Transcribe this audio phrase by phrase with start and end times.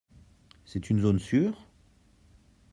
[0.65, 1.67] C'est une zone sûre?